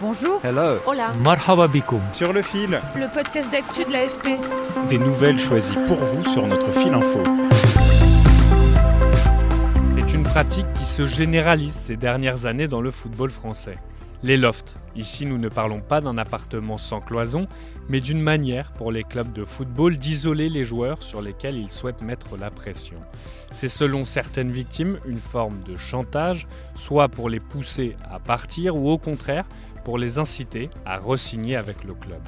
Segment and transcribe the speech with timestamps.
[0.00, 0.40] Bonjour.
[0.44, 0.78] Hello.
[0.86, 1.12] Hola.
[1.22, 2.00] Marhaba bikoum.
[2.12, 4.28] Sur le fil, Le podcast d'actu de l'AFP.
[4.88, 7.20] des nouvelles choisies pour vous sur notre fil info.
[9.94, 13.76] C'est une pratique qui se généralise ces dernières années dans le football français.
[14.22, 14.76] Les lofts.
[14.96, 17.46] Ici, nous ne parlons pas d'un appartement sans cloison,
[17.88, 22.02] mais d'une manière pour les clubs de football d'isoler les joueurs sur lesquels ils souhaitent
[22.02, 22.96] mettre la pression.
[23.52, 28.90] C'est selon certaines victimes une forme de chantage, soit pour les pousser à partir ou
[28.90, 29.44] au contraire
[29.84, 32.20] pour les inciter à re-signer avec le club.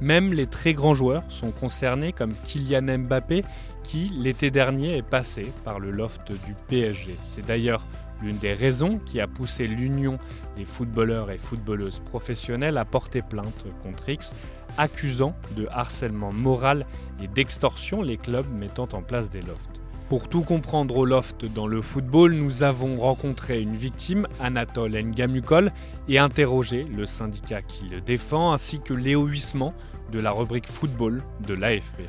[0.00, 3.44] Même les très grands joueurs sont concernés comme Kylian Mbappé
[3.82, 7.16] qui l'été dernier est passé par le loft du PSG.
[7.24, 7.82] C'est d'ailleurs
[8.22, 10.18] l'une des raisons qui a poussé l'Union
[10.56, 14.34] des footballeurs et footballeuses professionnelles à porter plainte contre X,
[14.76, 16.86] accusant de harcèlement moral
[17.22, 19.80] et d'extorsion les clubs mettant en place des lofts.
[20.08, 25.70] Pour tout comprendre au loft dans le football, nous avons rencontré une victime, Anatole Ngamukol,
[26.08, 29.74] et interrogé le syndicat qui le défend, ainsi que Léo Huissement
[30.10, 32.08] de la rubrique football de l'AFP.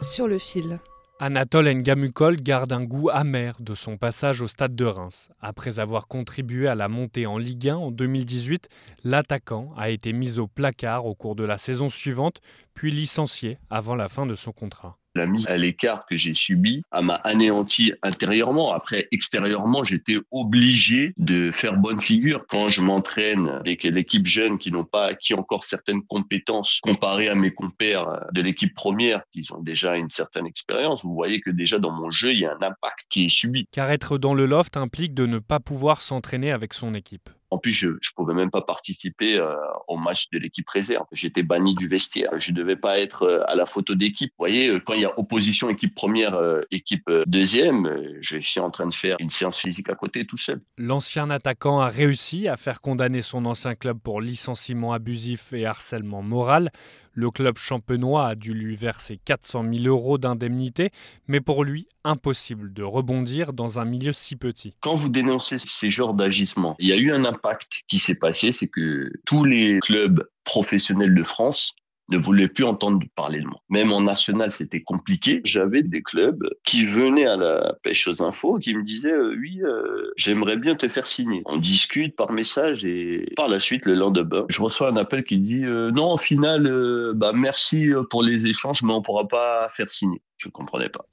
[0.00, 0.78] Sur le fil.
[1.20, 5.28] Anatole Ngamukol garde un goût amer de son passage au stade de Reims.
[5.42, 8.70] Après avoir contribué à la montée en Ligue 1 en 2018,
[9.04, 12.40] l'attaquant a été mis au placard au cours de la saison suivante,
[12.72, 14.96] puis licencié avant la fin de son contrat.
[15.14, 18.72] La mise à l'écart que j'ai subie m'a anéanti intérieurement.
[18.72, 24.72] Après, extérieurement, j'étais obligé de faire bonne figure quand je m'entraîne avec l'équipe jeune qui
[24.72, 29.62] n'ont pas acquis encore certaines compétences comparées à mes compères de l'équipe première qui ont
[29.62, 31.04] déjà une certaine expérience.
[31.04, 33.66] Vous voyez que déjà dans mon jeu, il y a un impact qui est subi.
[33.70, 37.30] Car être dans le loft implique de ne pas pouvoir s'entraîner avec son équipe.
[37.54, 39.54] En plus, je je pouvais même pas participer euh,
[39.86, 41.06] au match de l'équipe réserve.
[41.12, 42.30] J'étais banni du vestiaire.
[42.36, 44.30] Je devais pas être euh, à la photo d'équipe.
[44.30, 46.36] Vous voyez, euh, quand il y a opposition équipe première,
[46.72, 50.60] équipe deuxième, je suis en train de faire une séance physique à côté tout seul.
[50.78, 56.22] L'ancien attaquant a réussi à faire condamner son ancien club pour licenciement abusif et harcèlement
[56.22, 56.72] moral.
[57.16, 60.90] Le club champenois a dû lui verser 400 000 euros d'indemnité,
[61.28, 64.74] mais pour lui, impossible de rebondir dans un milieu si petit.
[64.80, 68.50] Quand vous dénoncez ces genres d'agissements, il y a eu un impact qui s'est passé,
[68.50, 71.76] c'est que tous les clubs professionnels de France
[72.08, 73.60] ne voulaient plus entendre parler de moi.
[73.68, 75.40] Même en national, c'était compliqué.
[75.44, 79.60] J'avais des clubs qui venaient à la pêche aux infos, qui me disaient euh, oui,
[79.62, 81.42] euh, j'aimerais bien te faire signer.
[81.46, 85.38] On discute par message et par la suite, le lendemain, je reçois un appel qui
[85.38, 86.70] dit euh, non, au final,
[87.14, 90.22] bah merci pour les échanges, mais on pourra pas faire signer.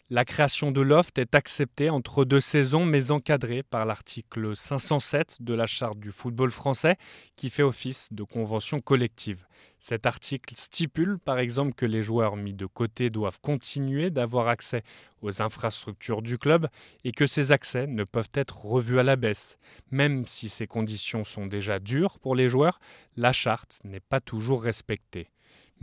[0.09, 5.53] La création de Loft est acceptée entre deux saisons, mais encadrée par l'article 507 de
[5.53, 6.97] la Charte du football français,
[7.35, 9.45] qui fait office de convention collective.
[9.79, 14.83] Cet article stipule par exemple que les joueurs mis de côté doivent continuer d'avoir accès
[15.21, 16.67] aux infrastructures du club
[17.03, 19.57] et que ces accès ne peuvent être revus à la baisse.
[19.89, 22.79] Même si ces conditions sont déjà dures pour les joueurs,
[23.17, 25.31] la charte n'est pas toujours respectée.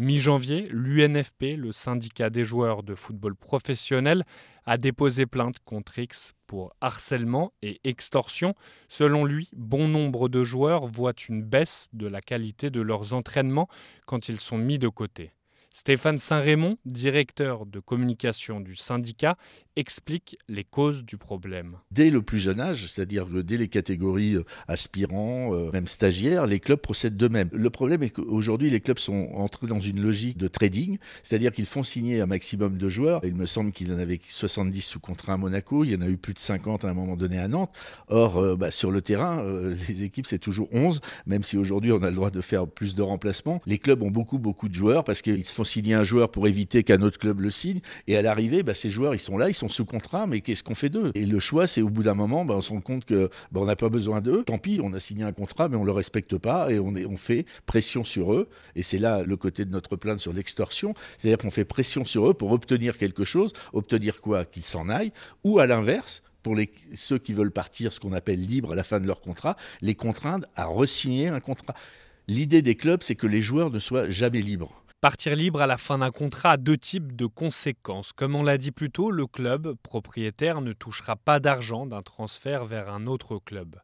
[0.00, 4.24] Mi-janvier, l'UNFP, le syndicat des joueurs de football professionnel,
[4.64, 8.54] a déposé plainte contre X pour harcèlement et extorsion.
[8.88, 13.68] Selon lui, bon nombre de joueurs voient une baisse de la qualité de leurs entraînements
[14.06, 15.32] quand ils sont mis de côté.
[15.78, 19.38] Stéphane Saint-Raymond, directeur de communication du syndicat,
[19.76, 21.76] explique les causes du problème.
[21.92, 26.58] Dès le plus jeune âge, c'est-à-dire dès les catégories euh, aspirants, euh, même stagiaires, les
[26.58, 27.48] clubs procèdent d'eux-mêmes.
[27.52, 31.64] Le problème est qu'aujourd'hui, les clubs sont entrés dans une logique de trading, c'est-à-dire qu'ils
[31.64, 33.20] font signer un maximum de joueurs.
[33.22, 36.08] Il me semble qu'il en avait 70 sous contrat à Monaco, il y en a
[36.08, 37.72] eu plus de 50 à un moment donné à Nantes.
[38.08, 39.44] Or, euh, bah, sur le terrain,
[39.88, 42.96] les équipes, c'est toujours 11, même si aujourd'hui, on a le droit de faire plus
[42.96, 43.62] de remplacements.
[43.64, 46.46] Les clubs ont beaucoup, beaucoup de joueurs parce qu'ils se font signer un joueur pour
[46.48, 47.80] éviter qu'un autre club le signe.
[48.06, 50.62] Et à l'arrivée, bah, ces joueurs, ils sont là, ils sont sous contrat, mais qu'est-ce
[50.62, 51.12] qu'on fait d'eux?
[51.14, 53.60] Et le choix, c'est au bout d'un moment, bah, on se rend compte que bah,
[53.60, 54.42] on n'a pas besoin d'eux.
[54.44, 57.06] Tant pis, on a signé un contrat, mais on le respecte pas et on, est,
[57.16, 58.48] fait pression sur eux.
[58.74, 60.94] Et c'est là le côté de notre plainte sur l'extorsion.
[61.16, 63.52] C'est-à-dire qu'on fait pression sur eux pour obtenir quelque chose.
[63.72, 64.44] Obtenir quoi?
[64.44, 65.12] Qu'ils s'en aillent.
[65.44, 66.56] Ou à l'inverse, pour
[66.94, 69.94] ceux qui veulent partir, ce qu'on appelle libre à la fin de leur contrat, les
[69.94, 71.74] contraindre à resigner un contrat.
[72.28, 74.82] L'idée des clubs, c'est que les joueurs ne soient jamais libres.
[75.00, 78.12] Partir libre à la fin d'un contrat a deux types de conséquences.
[78.12, 82.64] Comme on l'a dit plus tôt, le club propriétaire ne touchera pas d'argent d'un transfert
[82.64, 83.76] vers un autre club.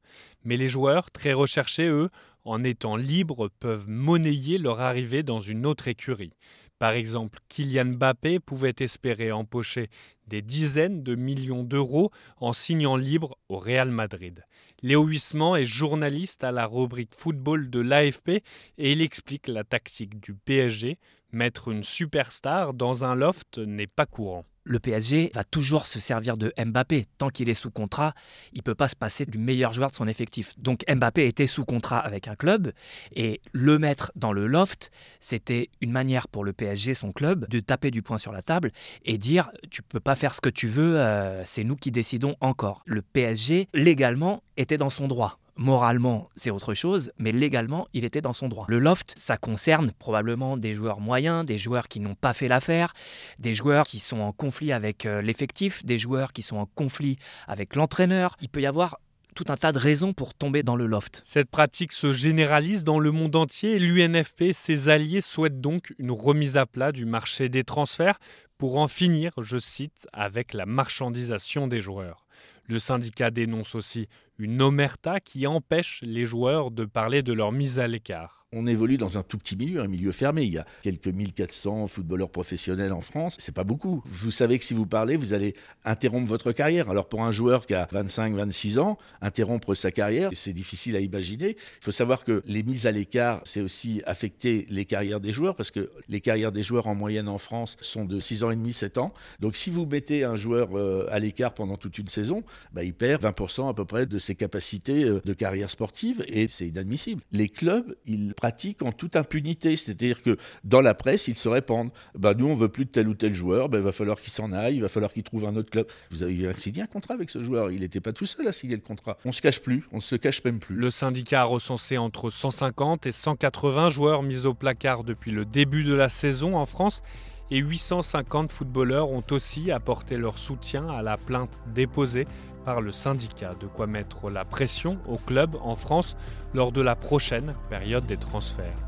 [0.43, 2.11] Mais les joueurs, très recherchés, eux,
[2.45, 6.33] en étant libres, peuvent monnayer leur arrivée dans une autre écurie.
[6.79, 9.89] Par exemple, Kylian Mbappé pouvait espérer empocher
[10.27, 14.45] des dizaines de millions d'euros en signant libre au Real Madrid.
[14.83, 20.21] Léo Huisman est journaliste à la rubrique football de l'AFP et il explique la tactique
[20.21, 20.99] du PSG.
[21.33, 26.37] Mettre une superstar dans un loft n'est pas courant le PSG va toujours se servir
[26.37, 27.07] de Mbappé.
[27.19, 28.15] Tant qu'il est sous contrat,
[28.53, 30.55] il ne peut pas se passer du meilleur joueur de son effectif.
[30.59, 32.73] Donc Mbappé était sous contrat avec un club
[33.15, 34.91] et le mettre dans le loft,
[35.21, 38.73] c'était une manière pour le PSG, son club, de taper du poing sur la table
[39.05, 42.37] et dire tu peux pas faire ce que tu veux, euh, c'est nous qui décidons
[42.41, 42.83] encore.
[42.87, 45.39] Le PSG, légalement, était dans son droit.
[45.57, 48.67] Moralement, c'est autre chose, mais légalement, il était dans son droit.
[48.69, 52.93] Le loft, ça concerne probablement des joueurs moyens, des joueurs qui n'ont pas fait l'affaire,
[53.39, 57.19] des joueurs qui sont en conflit avec euh, l'effectif, des joueurs qui sont en conflit
[57.47, 58.37] avec l'entraîneur.
[58.41, 58.99] Il peut y avoir
[59.37, 61.21] tout un tas de raisons pour tomber dans le loft.
[61.25, 63.79] Cette pratique se généralise dans le monde entier.
[63.79, 68.19] L'UNFP et ses alliés souhaitent donc une remise à plat du marché des transferts
[68.59, 72.25] pour en finir, je cite, avec la marchandisation des joueurs.
[72.67, 74.09] Le syndicat dénonce aussi
[74.39, 78.97] une omerta qui empêche les joueurs de parler de leur mise à l'écart on évolue
[78.97, 80.45] dans un tout petit milieu, un milieu fermé.
[80.45, 83.37] Il y a quelques 1400 footballeurs professionnels en France.
[83.39, 84.03] C'est pas beaucoup.
[84.07, 85.55] Vous savez que si vous parlez, vous allez
[85.85, 86.89] interrompre votre carrière.
[86.89, 91.01] Alors pour un joueur qui a 25, 26 ans, interrompre sa carrière, c'est difficile à
[91.01, 91.57] imaginer.
[91.81, 95.57] Il faut savoir que les mises à l'écart, c'est aussi affecter les carrières des joueurs
[95.57, 98.57] parce que les carrières des joueurs en moyenne en France sont de 6 ans et
[98.57, 99.13] demi, 7 ans.
[99.41, 102.95] Donc si vous mettez un joueur euh, à l'écart pendant toute une saison, bah, il
[102.95, 107.23] perd 20% à peu près de ses capacités euh, de carrière sportive et c'est inadmissible.
[107.33, 109.77] Les clubs, ils pratique en toute impunité.
[109.77, 111.91] C'est-à-dire que dans la presse, ils se répandent.
[112.15, 114.33] Bah, nous, on veut plus de tel ou tel joueur, bah, il va falloir qu'il
[114.33, 115.87] s'en aille, il va falloir qu'il trouve un autre club.
[116.11, 117.71] Vous avez signé un contrat avec ce joueur.
[117.71, 119.17] Il n'était pas tout seul à signer le contrat.
[119.25, 120.77] On se cache plus, on se cache même plus.
[120.77, 125.85] Le syndicat a recensé entre 150 et 180 joueurs mis au placard depuis le début
[125.85, 127.03] de la saison en France
[127.51, 132.27] et 850 footballeurs ont aussi apporté leur soutien à la plainte déposée
[132.65, 136.17] par le syndicat, de quoi mettre la pression au club en France
[136.55, 138.85] lors de la prochaine période des transferts.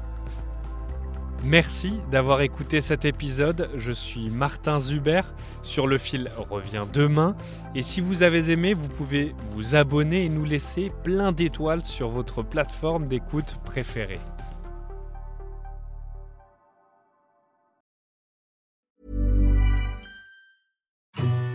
[1.44, 3.68] Merci d'avoir écouté cet épisode.
[3.76, 5.20] Je suis Martin Zuber.
[5.62, 7.36] Sur le fil revient demain.
[7.74, 12.08] Et si vous avez aimé, vous pouvez vous abonner et nous laisser plein d'étoiles sur
[12.08, 14.18] votre plateforme d'écoute préférée.